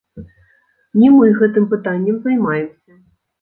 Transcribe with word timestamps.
Не 1.01 1.11
мы 1.17 1.29
гэтым 1.41 1.67
пытаннем 1.75 2.17
займаемся. 2.25 2.91